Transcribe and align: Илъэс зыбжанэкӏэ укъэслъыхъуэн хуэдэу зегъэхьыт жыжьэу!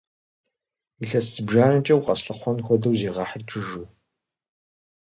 Илъэс 1.03 1.27
зыбжанэкӏэ 1.33 1.93
укъэслъыхъуэн 1.97 2.59
хуэдэу 2.65 2.97
зегъэхьыт 2.99 3.45
жыжьэу! 3.51 3.87